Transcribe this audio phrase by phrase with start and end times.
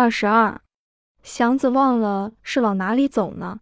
[0.00, 0.60] 二十二，
[1.24, 3.58] 祥子忘了是往哪里走呢。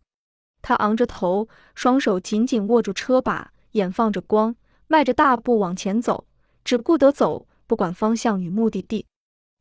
[0.60, 4.54] 他昂着头，双手紧紧握住车把，眼放着光，
[4.86, 6.26] 迈着大步往前走，
[6.62, 9.06] 只顾得走，不管方向与目的地。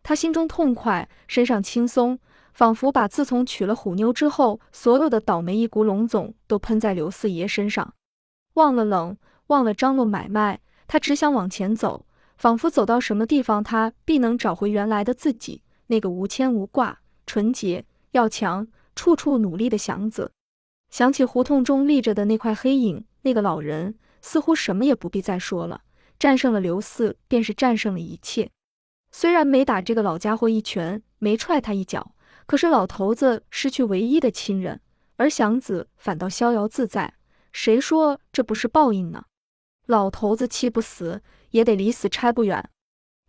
[0.03, 2.19] 他心中痛快，身上轻松，
[2.51, 7.94] 仿佛把自从娶了虎妞之后，所有的倒霉一股龙总都喷在刘四爷身上。
[8.55, 9.16] 忘了冷，
[9.48, 12.05] 忘了张罗买卖，他只想往前走，
[12.36, 15.62] 仿佛走到什么地方，他必能找回原来的自己。
[15.88, 20.32] 那个无牵无挂、纯洁要强、处处努力的祥子，
[20.89, 25.82] 想起胡同中立着的那块黑影，那个老人，似乎什么也不必再说了。
[26.18, 28.50] 战胜了刘四，便是战胜了一切。
[29.11, 34.81] 虽然没打这个老家伙一拳，没踹他一脚，可是老头子失去唯一的亲人，
[35.17, 37.13] 而祥子反倒逍遥自在。
[37.52, 39.25] 谁说这不是报应呢？
[39.86, 42.69] 老头子气不死，也得离死差不远。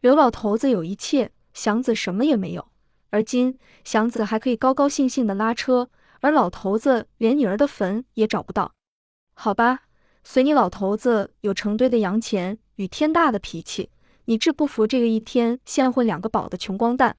[0.01, 1.33] 刘老头子有一切。
[1.57, 2.69] 祥子什么也没有，
[3.09, 5.89] 而今祥子还可以高高兴兴的拉车，
[6.21, 8.75] 而老头子连女儿的坟也找不到。
[9.33, 9.85] 好吧，
[10.23, 13.89] 随你老头子有成堆的洋钱与天大的脾气，
[14.27, 17.17] 你治不服这个一天现混两个宝的穷光蛋。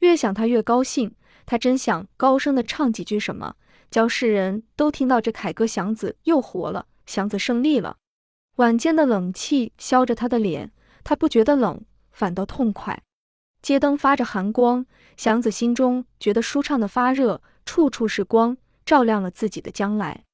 [0.00, 1.14] 越想他越高兴，
[1.46, 3.54] 他真想高声的唱几句什么，
[3.90, 7.96] 叫世人都听到这凯歌祥子又活了，祥子胜利了。
[8.56, 10.70] 晚间的冷气削着他的脸，
[11.02, 13.02] 他不觉得冷，反倒痛快。
[13.62, 20.24] 街灯发着寒光，祥子心中觉得舒畅的发热，处处是光，照亮了自己的将来。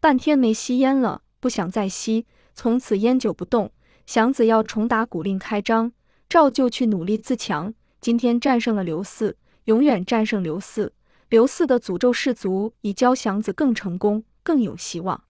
[0.00, 3.72] 半天没吸烟了，不想再吸，从此烟酒不动。
[4.06, 5.92] 祥子要重打鼓令开张，
[6.28, 7.74] 照旧去努力自强。
[8.00, 10.92] 今天战胜了刘四，永远战胜刘四。
[11.28, 15.24] 刘四的诅咒氏族已教祥子更成功，更有希望。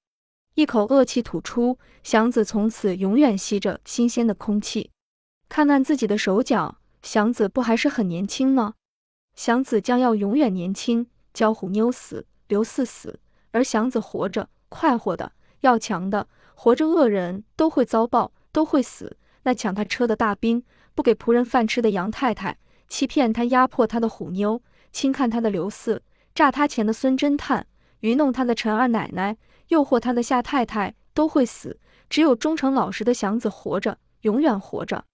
[0.55, 4.91] 一口恶气吐出，祥子从此永远吸着新鲜的空气。
[5.49, 6.78] 看看自己的手脚。
[7.03, 8.75] 祥子不还是很年轻吗？
[9.35, 11.07] 祥子将要永远年轻。
[11.35, 13.21] 焦虎妞死，刘四死，
[13.53, 16.27] 而祥子活着，快活的，要强的。
[16.55, 19.17] 活着恶人都会遭报，都会死。
[19.45, 20.65] 那抢他车的大兵，
[20.97, 24.61] 不给仆人饭吃的杨太太，欺骗他、压迫他的虎妞，
[24.91, 26.03] 轻看他的刘四，
[26.35, 27.65] 诈他钱的孙侦探，
[28.01, 29.37] 愚弄他的陈二奶奶，
[29.69, 31.79] 诱惑他的夏太太，都会死。
[32.11, 35.05] 只有忠诚老实的祥子活着，永远活着。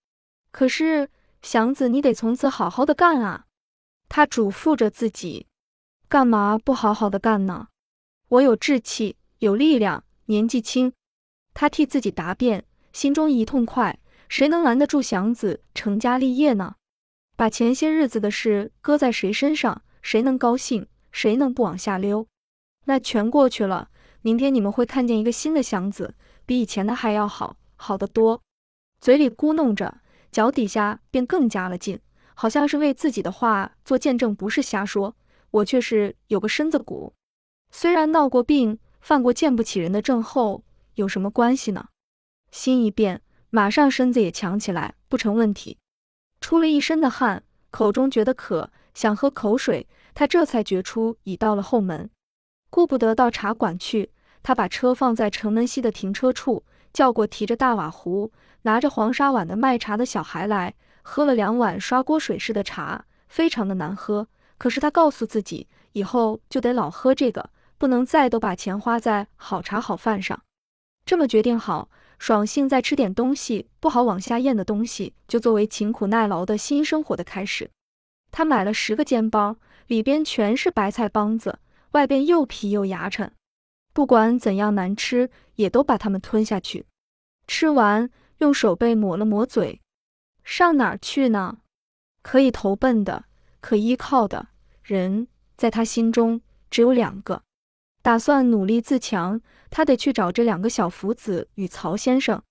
[0.51, 1.11] 可是。
[1.45, 3.45] 祥子，你得从此好好的干啊！
[4.09, 5.47] 他嘱咐着自己，
[6.09, 7.69] 干嘛不好好的干呢？
[8.29, 10.95] 我有志气，有力量，年纪轻。
[11.53, 14.01] 他替自己答辩，心中一痛快。
[14.31, 16.77] 谁能拦得住祥子成家立业呢？
[17.37, 20.87] 把前些日子的事搁在谁身上，谁能高兴？
[21.13, 22.27] 谁能不往下溜？
[22.87, 23.91] 那全过去了。
[24.23, 26.15] 明天你们会看见一个新的祥子，
[26.47, 28.41] 比以前的还要好，好得多。
[28.99, 29.99] 嘴里咕哝着。
[30.35, 32.01] 脚底下便更加了劲，
[32.35, 35.15] 好像是为自己的话做见证，不是瞎说。
[35.53, 37.15] 我却是有个身子骨，
[37.71, 40.65] 虽然闹过病，犯过见不起人的症候，
[40.97, 41.87] 有什么关系呢？
[42.51, 45.79] 心一变，马上身子也强起来，不成问题。
[46.41, 52.11] 出了一身的汗，口中觉得渴，想喝口水，他这才觉出已到了后门，
[52.71, 54.11] 顾不得到茶馆去，
[54.43, 58.33] 他把车放在城门西的停车处，叫过提着大瓦壶。
[58.63, 60.73] 拿着黄沙碗的卖茶的小孩来，
[61.03, 64.27] 喝了两碗刷锅水似的茶，非常的难喝。
[64.57, 70.41] 可是他告诉自己，以后就得老喝这个，不能再都把钱花在好茶好饭上。
[71.05, 77.71] 这么决定好，爽性再吃点东西，不好往下咽的东西，就作为勤苦耐劳的新生活的开始。
[78.31, 79.57] 他买了十个煎包，
[79.89, 81.59] 里边全是白菜帮子，
[81.91, 83.29] 外边又皮又牙碜，
[83.93, 86.87] 不管怎样难吃，也都把它们吞下去。
[87.47, 88.11] 吃完。
[88.39, 89.81] 用手背抹了抹嘴，
[90.43, 91.59] 上哪儿去呢？
[92.21, 93.27] 可以投奔的、
[93.61, 94.49] 可依靠的
[94.83, 97.45] 人，在他心中只有两个。
[98.03, 102.43] 打算努力自强，他得去找这两个小福子与曹先生。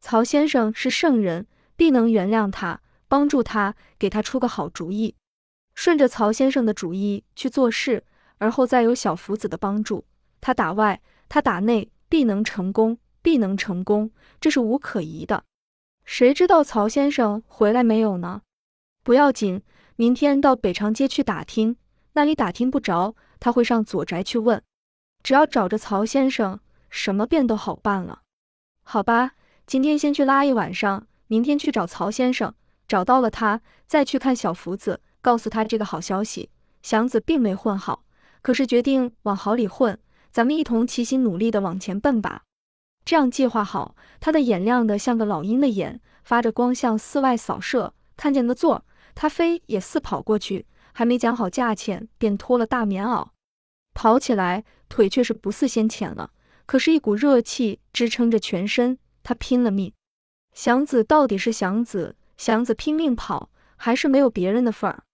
[0.00, 1.46] 曹先生是圣人，
[1.76, 5.14] 必能原谅他，帮助他，给他出个好主意。
[5.76, 8.04] 顺着曹先生的主意去做事，
[8.38, 10.04] 而后再有小福子的帮助，
[10.40, 12.98] 他打外，他打内，必能成功。
[13.22, 15.44] 必能成功，这是无可疑的。
[16.06, 18.40] 谁知道曹先生回来没有呢？
[19.04, 19.60] 不要紧，
[19.96, 21.76] 明天到北长街去打听，
[22.14, 24.62] 那里打听不着，他会上左宅去问。
[25.22, 28.22] 只要找着曹先生，什么便都好办了。
[28.82, 29.32] 好吧，
[29.66, 32.54] 今天先去拉一晚上，明天去找曹先生，
[32.88, 36.48] 找到了他，再去看小福子，告诉他这个好消息。
[36.80, 38.02] 祥子并没混好，
[38.40, 42.42] 可是决定往好里混，咱们一同齐心努力的往前奔吧。
[43.04, 47.94] 这样计划好，他的眼亮的像个老鹰的眼，发着光向四外扫射。
[48.16, 48.84] 看见个座，
[49.14, 53.28] 他飞也似跑过去，还没讲好价钱，便脱了大棉袄，
[53.94, 56.30] 跑起来，腿却是不似先前了。
[56.66, 59.92] 可是，一股热气支撑着全身，他拼了命。
[60.52, 65.04] 祥子到底是祥子，祥子拼命跑，还是没有别人的份儿。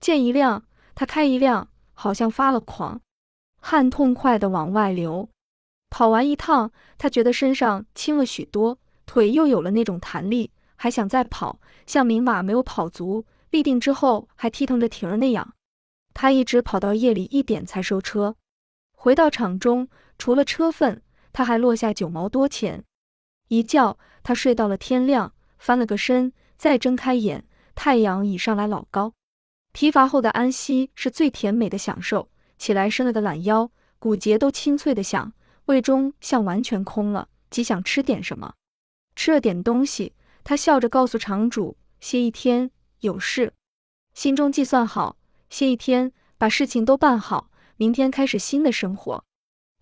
[0.00, 3.00] 见一辆，他开一辆，好像发了狂，
[3.70, 5.28] 汗痛快的往外流。
[5.90, 15.52] 跑完一趟，他觉得身上轻了许多，腿又有了那种弹力，还想再跑，像明马没有跑足，立定之后还踢腾着蹄儿那样。
[16.14, 18.36] 他一直跑到夜里一点才收车。
[18.96, 19.86] 回到场中，
[20.16, 21.02] 除了车份，
[21.34, 22.82] 他还落下九毛多钱。
[23.48, 27.44] 一觉，他睡到了天亮，翻了个身，再睁开眼，
[27.74, 29.12] 太阳已上来老高。
[29.72, 32.30] 疲乏后的安息是最甜美的享受。
[32.58, 35.32] 起来伸了个懒腰，骨节都清脆的响，
[35.66, 38.54] 胃中像完全空了，极想吃点什么。
[39.16, 40.14] 吃了点东西，
[40.44, 42.70] 他笑着告诉场主：“歇一天，
[43.00, 43.52] 有事。”
[44.14, 45.16] 心中计算好，
[45.48, 49.24] 歇一天，把事情都办好，明天开始新的生活。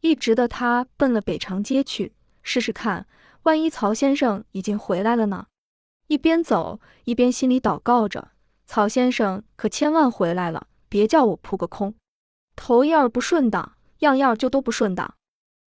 [0.00, 3.06] 一直的他奔了北长街去，试试看，
[3.42, 5.46] 万一曹先生已经回来了呢？
[6.06, 8.32] 一边走一边心里祷告着
[8.66, 11.94] ：“曹先生可千万回来了，别叫我扑个空。”
[12.56, 15.14] 头一儿不顺当，样样就都不顺当。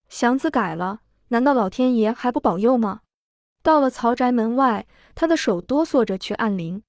[0.10, 3.02] 祥子改了，难道老天爷还不保佑吗？
[3.62, 6.82] 到了曹宅门外，他的手哆嗦着去按铃，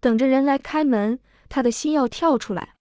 [0.00, 1.18] 等着人来开门。
[1.48, 2.74] 他的心要跳出来。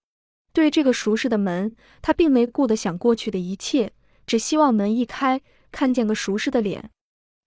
[0.51, 3.93] 对这个熟识的门，他并没顾得想过去的一切，
[4.25, 5.41] 只希望门一开，
[5.71, 6.89] 看见个熟识的脸。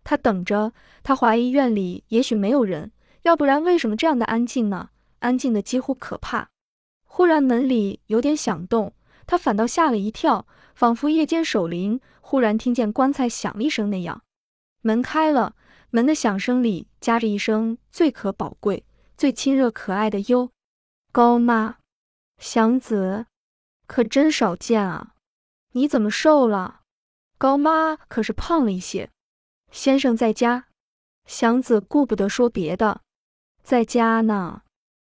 [0.04, 0.72] 他等着，
[1.02, 2.92] 他怀疑院里也许没有人，
[3.22, 4.90] 要不然为什么这样的安静呢？
[5.18, 6.50] 安静的几乎可怕。
[7.04, 8.92] 忽然门里有点响动。
[9.28, 14.22] 他反倒吓了一跳，仿佛夜间守灵，忽然听见棺材响了一声那样。
[14.80, 15.54] 门开了，
[15.90, 18.86] 门的响声里夹着一声最可宝贵、
[19.18, 20.50] 最亲热可爱的哟，
[21.12, 21.76] 高妈，
[22.38, 23.26] 祥子，
[23.86, 25.14] 可真少见啊！
[25.72, 26.80] 你怎么瘦了？
[27.36, 29.10] 高妈可是胖了一些。
[29.70, 30.68] 先生在家？
[31.26, 33.02] 祥子顾不得说别的，
[33.62, 34.62] 在家呢。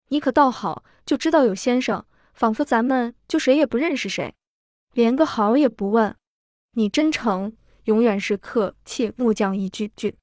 [0.09, 2.05] 你可倒好，就知道有先生。
[2.33, 4.33] 仿佛咱们就谁也不认识谁，
[4.93, 6.15] 连个好也不问。
[6.71, 10.17] 你真诚，永远是客气木匠一句句。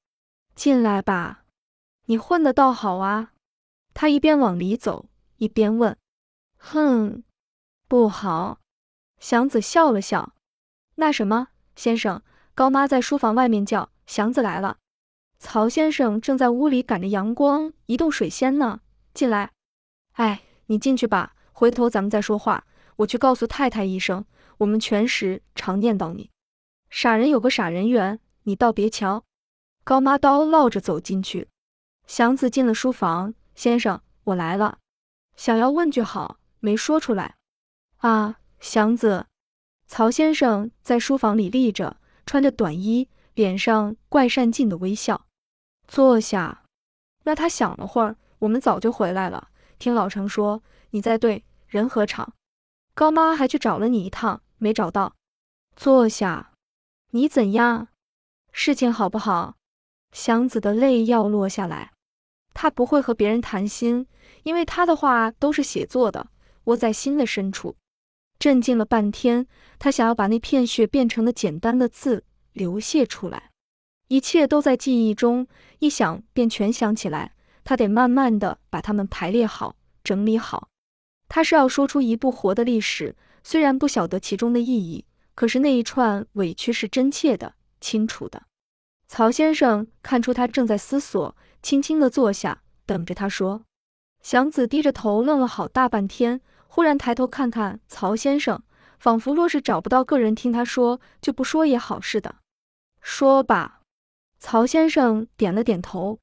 [0.53, 1.45] 进来吧，
[2.05, 3.31] 你混得倒好啊。
[3.93, 5.97] 他一边往里走，一边问
[6.59, 7.23] ：“哼，
[7.87, 8.59] 不好。”
[9.19, 10.33] 祥子笑了笑
[10.95, 12.21] ：“那什么，先生，
[12.53, 14.77] 高妈在书房外面叫，祥子来了。
[15.39, 18.81] 曹先生正在屋里赶着阳光移动水仙呢。
[19.13, 19.51] 进来。
[20.13, 22.65] 哎，你进去吧。”回头咱们再说话，
[22.97, 24.25] 我去告诉太太一声，
[24.57, 26.29] 我们全时常念叨你。
[26.89, 29.23] 傻人有个傻人缘，你倒别瞧。
[29.83, 31.47] 高妈叨唠着走进去，
[32.05, 33.33] 祥子进了书房。
[33.55, 34.79] 先生，我来了，
[35.35, 37.35] 想要问句好，没说出来。
[37.97, 39.27] 啊，祥子，
[39.87, 45.25] 曹先生在书房里立着，穿着短衣，脸上怪善尽的微笑。
[45.87, 46.63] 坐下。
[47.23, 49.49] 那他想了会儿，我们早就回来了。
[49.77, 51.43] 听老程说你在对。
[51.67, 52.33] 人和场，
[52.93, 55.15] 高妈还去找了你一趟，没找到。
[55.77, 56.51] 坐下，
[57.11, 57.87] 你怎样？
[58.51, 59.55] 事情好不好？
[60.11, 61.93] 祥子的泪要落下来。
[62.53, 64.05] 他不会和别人谈心，
[64.43, 66.27] 因为他的话都是写作的，
[66.65, 67.77] 窝在心的深处。
[68.37, 69.47] 镇静了半天，
[69.79, 73.51] 他想要把那片血变成的简单的字流泻出来。
[74.09, 75.47] 一切都在记忆中，
[75.79, 77.33] 一想便全想起来。
[77.63, 80.67] 他得慢慢的把它们排列好，整理好。
[81.33, 88.43] 他是要说出一部活的历史，虽然不晓得其中的意义，可是那一串委屈是真切的、清楚的。
[89.07, 91.33] 曹先生看出他正在思索，
[91.63, 93.61] 轻轻地坐下，等着他说。
[94.21, 98.61] 祥子低着头愣了好大半天，忽然抬头看看曹先生，
[98.99, 102.35] 仿佛若是找不到个人听他说，就不说也好似的。
[102.99, 103.79] 说吧。
[104.37, 106.19] 曹先生点了点头。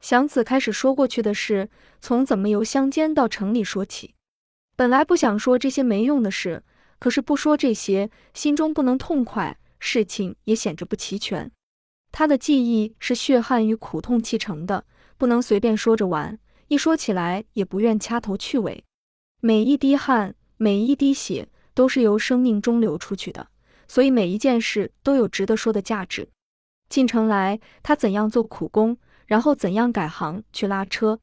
[0.00, 1.70] 祥子开始说过去的事，
[2.00, 4.14] 从怎么由乡间到城里说起。
[4.76, 6.62] 本来不想说这些没用的事，
[6.98, 11.50] 可是不说这些，心中不能痛快，事情也显着不齐全。
[12.10, 14.84] 他的记忆是血汗与苦痛砌成的，
[15.16, 16.38] 不能随便说着玩。
[16.68, 18.82] 一说起来，也不愿掐头去尾。
[19.40, 23.48] 每一滴汗，每一滴血，都是由生命中流出去的，
[23.86, 26.28] 所以每一件事都有值得说的价值。
[26.88, 31.20] 进城来，他怎样做苦工，然后怎样改行去拉车，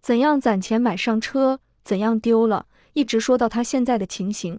[0.00, 2.66] 怎样攒钱买上车，怎样丢了。
[2.96, 4.58] 一直说到他现在的情形，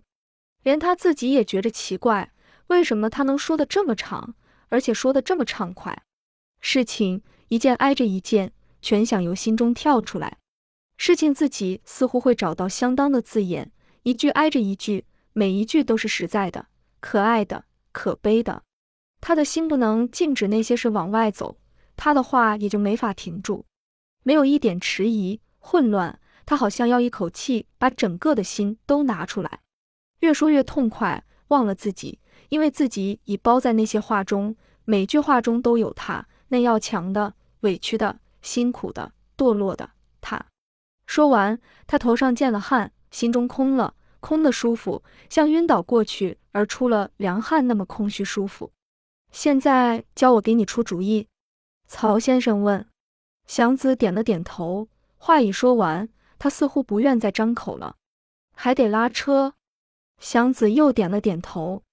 [0.61, 2.31] 连他自己也觉着奇怪，
[2.67, 4.35] 为什么他能说的这么长，
[4.69, 6.03] 而且说的这么畅快？
[6.61, 10.37] 事情一件挨着一件，全想由心中跳出来。
[10.97, 13.71] 事情自己似乎会找到相当的字眼，
[14.03, 16.67] 一句挨着一句，每一句都是实在的、
[16.99, 18.61] 可爱的、可悲的。
[19.19, 21.57] 他的心不能禁止那些事往外走，
[21.95, 23.65] 他的话也就没法停住。
[24.21, 29.59] 没有一点迟疑、混乱，他好像要一口气把整个的心都拿出来，
[30.21, 39.89] 越说越痛快，忘了自己，因为自己已包在那些话中，每句话中都有他那要强的、委屈的、辛苦的、堕落的
[40.21, 40.45] 他。
[41.05, 48.71] 说完，他头上见了汗，心中空了，空的舒服，像晕倒过去而出了凉汗那么空虚舒服。
[49.33, 51.27] 现在教我给你出主意，
[51.87, 52.87] 曹先生问。
[53.45, 54.87] 祥子点了点头，
[55.17, 56.07] 话已说完，
[56.39, 57.95] 他似乎不愿再张口了。
[58.53, 59.53] 还得拉车。
[60.19, 61.83] 祥子又点了点头，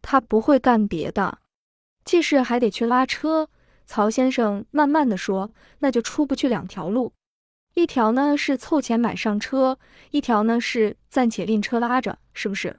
[0.00, 1.38] 他不会干别的，
[2.04, 3.48] 既是还得去拉车。
[3.84, 7.12] 曹先生慢慢的说：“那就出不去两条路。”
[7.74, 9.78] 一条呢是凑钱买上车，
[10.10, 12.78] 一条呢是暂且另车拉着，是不是？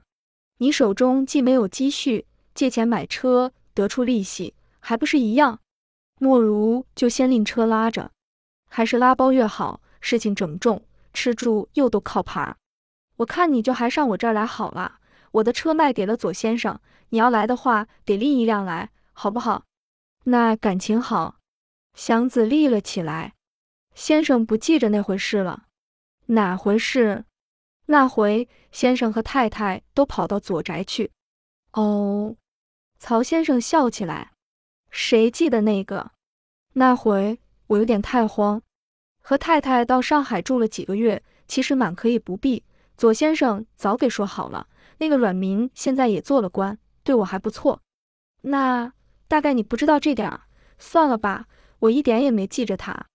[0.58, 5.60] 你手中既没有积蓄，借钱买车得出利息，还不是一样？
[6.18, 8.10] 莫如就先另车拉着，
[8.70, 9.82] 还是拉包越好？
[10.00, 10.82] 事情整重，
[11.16, 12.58] 吃住又都靠爬。
[13.16, 14.98] 我看你就还上我这儿来好了。
[15.32, 19.64] 我的车卖给了左先生，你要来的话，得另一辆来，好不好？
[20.24, 21.38] 那感情好。
[21.94, 23.32] 祥子立了起来。
[23.94, 25.64] 先生不记着那回事了，
[26.26, 27.24] 哪回事？
[27.86, 31.12] 那回先生和太太都跑到左宅去。
[31.72, 32.36] 哦，
[32.98, 34.32] 曹先生笑起来。
[34.90, 36.12] 谁记得那个？
[36.74, 38.60] 那回我有点太慌，
[39.28, 42.62] 和太太到上海住了几个月，其实满可以不必。
[42.96, 44.68] 左先生早给说好了，
[44.98, 47.80] 那个阮明现在也做了官，对我还不错。
[48.42, 48.92] 那
[49.26, 50.42] 大概你不知道这点儿，
[50.78, 51.48] 算了吧，
[51.80, 53.06] 我一点也没记着他。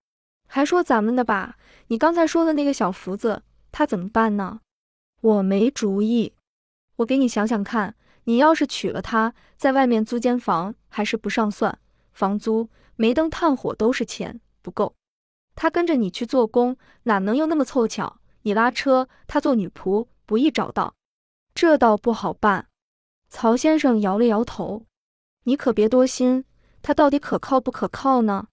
[0.49, 1.55] 还说咱们的吧，
[1.87, 4.59] 你刚才说的那个小福子，他怎么办呢？
[5.21, 6.33] 我没主意，
[6.97, 7.95] 我给你想想看。
[8.25, 11.79] 你要是娶了她，在外面租间房还是不上算，
[12.11, 14.93] 房租、煤灯、炭火都是钱，不够。
[15.61, 18.17] 他跟着你去做工，哪能又那么凑巧？
[18.41, 20.95] 你拉车，他做女仆，不易找到。
[21.53, 22.65] 这倒不好办。
[23.29, 24.87] 曹先生摇了摇头，
[25.43, 26.45] 你可别多心，
[26.81, 28.47] 他到底可靠不可靠呢？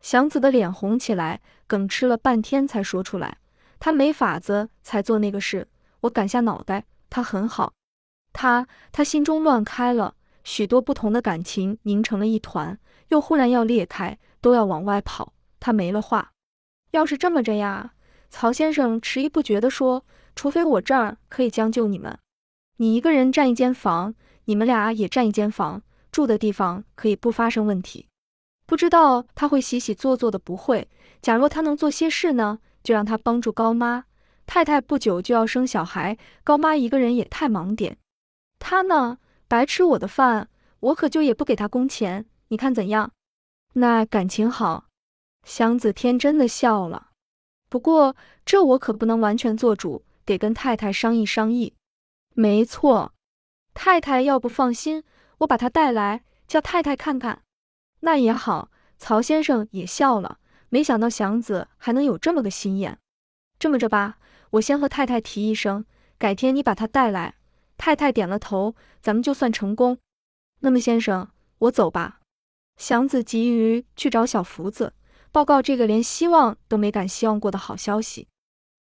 [0.00, 3.38] 祥子的脸红起来，哽吃了半天才说出来
[3.80, 5.66] ：“他没法子才做那个事，
[6.02, 7.72] 我敢下脑袋，他很好。
[8.32, 15.32] 他他心中乱开了，许多不同的感情凝成了一团，又忽然要裂开，都要往外跑。
[15.58, 16.30] 他没了话。
[16.94, 17.92] 要是这么着呀，
[18.30, 20.04] 曹先生迟疑不决地说：
[20.36, 22.16] 除非我这儿可以将就你们，
[22.76, 25.82] 你一个人占一间房，你们俩也占一间房，
[26.12, 28.06] 住的地方可以不发生问题。”
[28.64, 30.88] 不知道他会洗洗做做的不会。
[31.20, 34.04] 假若他能做些事呢，就让他帮助高妈
[34.46, 34.80] 太太。
[34.80, 37.98] 不久就要生小孩，高妈一个人也太忙点。
[38.60, 40.48] 他呢，白吃我的饭，
[40.78, 42.26] 我可就也不给他工钱。
[42.48, 43.10] 你看怎样？
[43.72, 44.84] 那感情好。
[45.44, 47.10] 祥子天真的笑了。
[47.68, 51.74] 不过这我可不能完全做主，得跟太太商议商议。
[52.34, 53.12] 没错，
[53.74, 55.04] 太太要不放心，
[55.38, 57.42] 我把他带来，叫太太看看。
[58.00, 60.38] 那也好，曹先生也笑了。
[60.68, 62.98] 没想到祥子还能有这么个心眼。
[63.58, 64.18] 这么着吧，
[64.50, 65.84] 我先和太太提一声，
[66.18, 67.36] 改天你把他带来。
[67.76, 69.98] 太太点了头，咱们就算成功。
[70.60, 72.20] 那么先生，我走吧。
[72.76, 74.94] 祥子急于去找小福子，
[75.34, 78.28] 报告这个连希望都没敢希望过的好消息。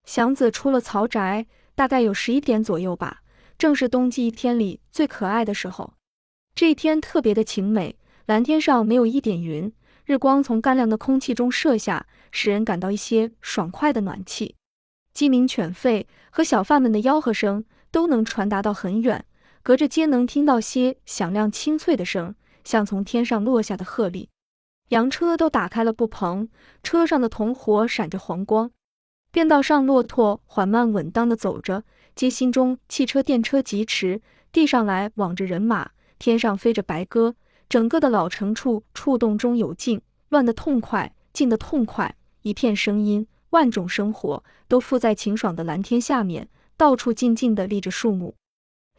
[0.05, 3.24] 祥子出了曹宅，大概有十一点左右吧，
[3.57, 5.95] 正是冬季一天里最可爱的时候。
[6.53, 7.98] 这一天特别的晴美。
[8.27, 9.74] 蓝天上没有一点云，
[10.05, 14.55] 日光从干凉的空气中射下，使人感到一些爽快的暖气。
[15.12, 19.25] 鸡鸣犬吠和小贩们的吆喝声都能传达到很远，
[19.63, 24.27] 隔着街能听到些响亮清脆的声，像从天上落下的鹤唳。
[24.94, 26.48] 洋车都打开了布棚，
[26.84, 28.70] 车上的铜火闪着黄光。
[29.32, 31.84] 便道上骆驼缓慢稳当地走着，
[32.16, 34.22] 街心中汽车电车疾驰，
[34.52, 37.36] 地上来往着人马，天上飞着白鸽。
[37.68, 46.48] 整个的老城处触动中有静，乱得痛快，静得痛快，一片声音，万种生活都附在晴爽的蓝天下面，
[46.78, 48.36] 到处静静地立着树木。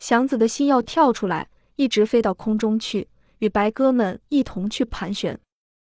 [0.00, 3.06] 祥子的心要跳出来，一直飞到空中去，
[3.38, 5.38] 与白鸽们一同去盘旋。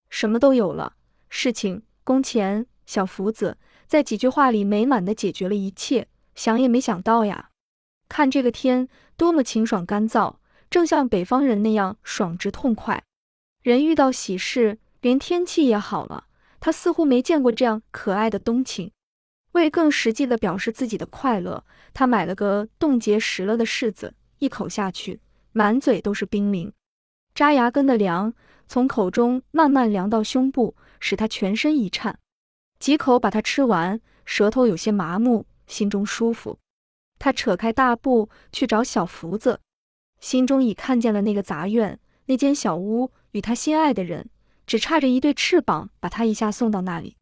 [0.08, 0.94] 什么都有了，
[1.28, 6.08] 事情、工钱、小福子，在几句话里美满地解决了一切。
[6.34, 7.50] 想也没想到呀，
[8.08, 10.36] 看这个天多么晴爽干燥。
[10.68, 13.04] 正像北方人那样爽直痛快，
[13.62, 16.26] 人遇到喜事，连天气也好了。
[16.58, 18.90] 他似乎没见过这样可爱的冬晴。
[19.52, 25.20] 为更实际的表示自己的快乐，他买了个冻结实了的柿子，一口下去，
[25.52, 26.72] 满嘴都是冰凌，
[27.34, 28.32] 扎牙根的凉，
[28.68, 32.16] 从口中慢慢凉到胸部，使他全身一颤。
[32.78, 36.58] 几口把它吃完，舌头有些麻木，心中舒服。
[37.18, 39.58] 他扯开大步去找小福子，
[40.20, 44.30] 心中已看见了那个杂院，那间小屋与他心爱的人，
[44.64, 47.16] 只差着一对翅膀把他一下送到那里。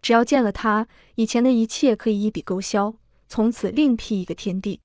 [0.00, 0.86] 只要见了他，
[1.16, 2.94] 以前的一切可以一笔勾销，
[3.26, 4.80] 从此另辟一个天地。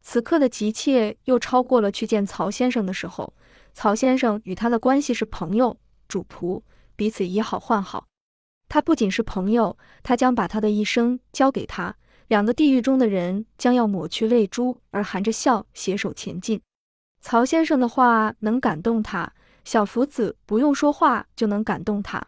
[0.00, 3.34] 此刻的急切又超过了去见曹先生的时候。
[3.74, 6.62] 曹先生与他的关系是朋友、主仆，
[6.96, 8.06] 彼此以好换好。
[8.68, 11.96] 他不仅是朋友，他将把他的一生交给他。
[12.28, 16.60] 两个地狱中的人将要抹去泪珠，而含着笑携手前进。
[17.20, 19.32] 曹先生的话能感动他，
[19.64, 22.26] 小福子不用说话就能感动他。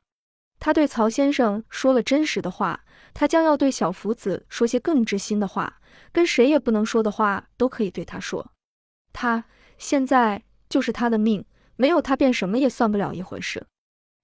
[0.60, 2.84] 他对曹先生说了真实的话，
[3.14, 5.80] 他将要对小福子说些更知心的话，
[6.12, 8.52] 跟谁也不能说的话都可以对他说。
[9.12, 9.44] 他
[9.78, 10.42] 现在
[10.74, 11.44] 就是他的命，
[11.76, 13.64] 没有他便什么也算不了一回事。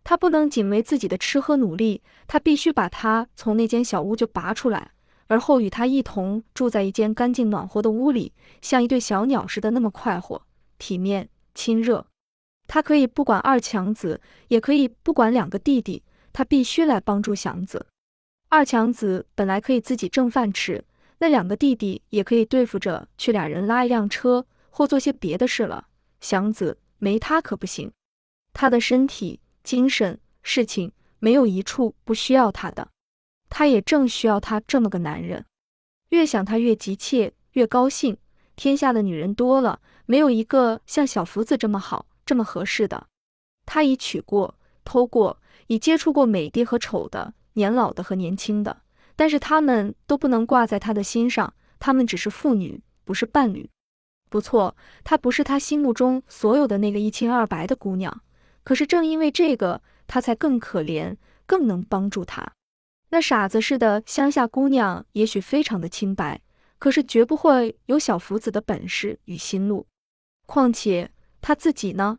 [0.03, 4.91] 他不能仅为自己的吃喝努力，他必须把他从那间小屋就拔出来，
[5.29, 10.43] 而后与他一同住在一间干净暖和的屋里，像一对小鸟似的那么快活、
[10.77, 12.05] 体面、亲热。
[12.67, 16.03] 他可以不管二强子，也可以不管两个弟弟。
[16.33, 17.87] 他必须来帮助祥子。
[18.49, 20.85] 二强子本来可以自己挣饭吃，
[21.21, 25.87] 那两个弟弟也可以对付着去俩人拉一辆车或做些别的事了。
[26.21, 27.93] 祥子没他可不行，
[28.53, 32.89] 他的身体、精神、事情没有一处不需要他的。
[33.49, 35.45] 他也正需要他这么个男人。
[36.11, 38.17] 越想他越急切，越高兴。
[38.57, 43.07] 天下的女人多了，没有一个像小福子这么好、这么合适的。
[43.65, 45.41] 他已娶过，偷过。
[45.69, 48.83] 已接触过美的和丑的，年老的和年轻的，
[49.15, 51.55] 但是他们都不能挂在他的心上。
[51.79, 53.71] 他们只是妇女，不是伴侣。
[54.31, 58.23] 不错，她不是他心目中所有的那个一清二白的姑娘。
[58.65, 62.53] 可是正因为这个，他才更可怜，更能帮助他。
[63.11, 66.41] 那傻子似的乡下姑娘，也许非常的清白，
[66.79, 69.87] 可是绝不会有小福子的本事与心路。
[70.47, 72.19] 况且他自己呢，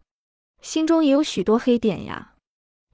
[0.62, 2.34] 心中也有许多黑点呀。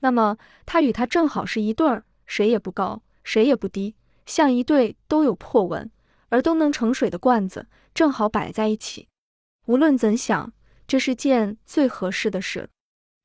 [0.02, 3.96] 那么他与他正好是一对儿，谁也不高，谁也不低，
[4.28, 5.90] 像一对都有破纹
[6.30, 9.08] 而都能盛水的罐子，正好摆在一起。
[9.68, 10.54] 无论怎想，
[10.88, 12.70] 这是件最合适的事。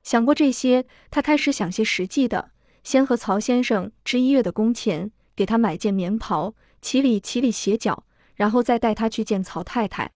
[0.03, 2.51] 想过这些，他开始想些实际的，
[2.83, 10.11] 先和曹先生支一月的工钱，给他买件棉袍，齐里齐里鞋脚，然后再带他去见曹太太，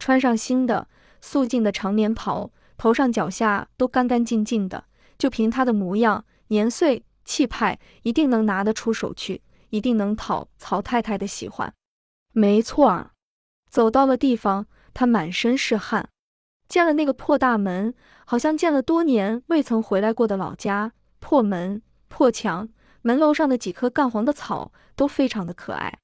[0.00, 0.88] 穿上新的
[1.20, 4.86] 素净的长棉袍，头上脚下都干干净净的。
[5.16, 11.72] 就凭他的模样、年岁、气派，一定能拿得出手去，一定能讨曹太太的喜欢。
[12.32, 13.12] 没错儿，
[13.68, 16.08] 走到了地方，他满身是汗，
[16.68, 20.92] 见了那个破大门，好像见了多年未曾回来过的老家。
[21.18, 22.68] 破门、破墙，
[23.02, 25.98] 门楼上的几棵干黄的草都非常的可爱。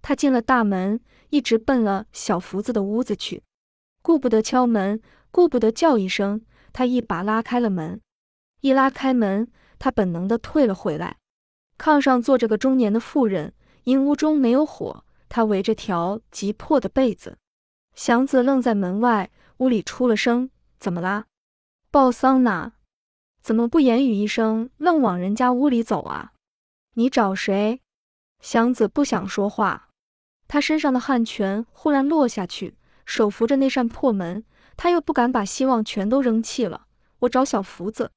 [0.00, 3.42] 他进了大门，一直奔了小福子的屋子去，
[4.02, 6.42] 顾不得敲门，顾不得叫一声，
[6.72, 8.00] 他一把拉开了门。
[8.60, 11.18] 一拉开门，他本能的退了回来。
[11.78, 13.52] 炕上坐着个中年的妇人，
[13.84, 17.36] 因屋中没有火，她围着条极破的被子。
[17.94, 21.26] 祥子愣在门外，屋里出了声：“怎么啦？
[21.90, 22.72] 报丧呢？
[23.40, 26.32] 怎么不言语一声，愣往人家屋里走啊？
[26.94, 27.80] 你找谁？”
[28.40, 29.88] 祥子不想说话，
[30.48, 32.76] 他身上的汗全忽然落下去，
[33.06, 34.44] 手扶着那扇破门，
[34.76, 36.86] 他又不敢把希望全都扔弃了。
[37.20, 38.10] 我找小福子。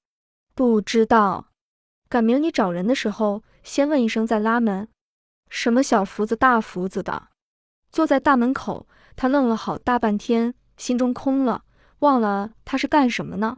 [0.54, 1.52] 不知道，
[2.10, 4.90] 赶明你找人的时候，先问一声再拉门。
[5.50, 7.30] 什么小福子大福子的，
[7.92, 11.64] 坐在大门口，他愣了好大半天，心中空了，
[12.00, 13.58] 忘了他是干什么呢。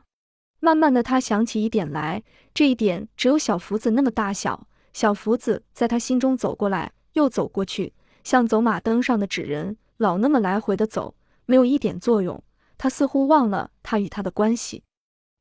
[0.59, 4.67] 慢慢的，他想起一点来，这一点只有小福子那么大小。
[4.93, 7.93] 小福子在他心中走过来又走过去，
[8.23, 11.13] 像走马灯上的纸人，老那么来回的走，
[11.45, 12.41] 没有一点作用。
[12.77, 14.83] 他似乎忘了他与他的关系。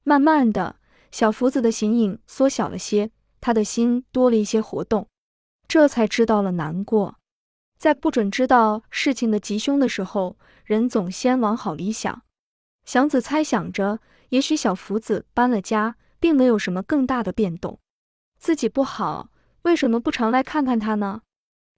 [0.04, 0.76] 慢慢的。
[1.11, 5.07] 小福子的形影缩小了些，他的心多了一些活动，
[5.66, 7.17] 这才知道了难过。
[7.79, 12.23] 在不准知道事情的吉凶的时候，人总先往好里想。
[12.85, 17.79] 祥子猜想着，也许小福子搬了家，并没有什么更大的变动。
[18.38, 19.31] 自己不好，
[19.62, 21.23] 为什么不常来看看他呢？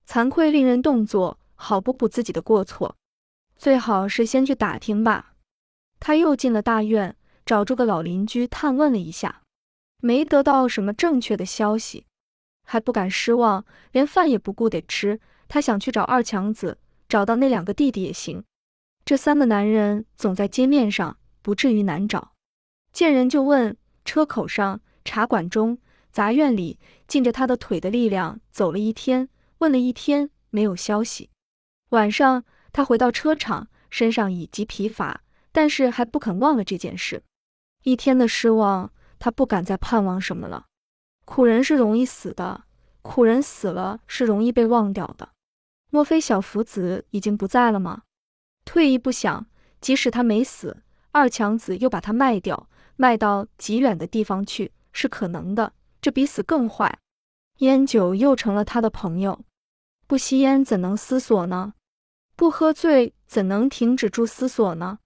[0.07, 2.97] 惭愧令人动作，好补补自己的过错。
[3.57, 5.35] 最好是先去打听吧。
[5.99, 7.17] 他又进了大院。
[7.47, 9.43] 找住个老邻居探问了一下，
[10.01, 12.07] 没得到什么正确的消息。
[12.65, 15.21] 还不敢失望，连饭也不顾得吃。
[15.51, 18.45] 他想去找二强子，找到那两个弟弟也行。
[19.05, 22.35] 这三个男人总在街面上，不至于难找。
[22.93, 25.79] 见人就问，车口上、茶馆中、
[26.13, 31.31] 杂院里，尽着他的腿的力量走了一天，问了一天，没有消息。
[31.89, 37.25] 晚上，他回到车场，身上已极疲乏，但是还不肯忘了这件事。
[37.83, 40.67] 一天的失望，他不敢再盼望什么了。
[41.25, 42.63] 苦人是容易死的，
[43.03, 45.31] 苦人死了是容易被忘掉的。
[45.90, 48.03] 莫非小福子已经不在了吗？
[48.64, 49.46] 退一步想，
[49.81, 55.72] 即使他没死，二强子又把他卖掉，卖到极远的地方去，是可能的。
[56.00, 56.98] 这比死更坏。
[57.59, 59.44] 烟酒又成了他的朋友，
[60.07, 61.74] 不吸烟怎能思索呢？
[62.37, 64.98] 不喝醉怎能停止住思索呢？